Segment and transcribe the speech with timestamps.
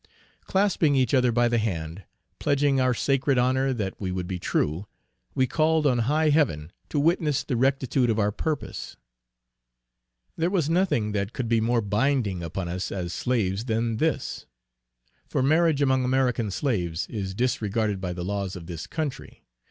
[0.45, 2.05] Clasping each other by the hand,
[2.39, 4.87] pledging our sacred honor that we would be true,
[5.35, 8.97] we called on high heaven to witness the rectitude of our purpose.
[10.35, 14.47] There was nothing that could be more binding upon us as slaves than this;
[15.27, 19.43] for marriage among American slaves, is disregarded by the laws of this country.